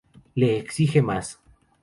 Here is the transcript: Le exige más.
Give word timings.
Le 0.35 0.47
exige 0.57 0.99
más. 1.03 1.39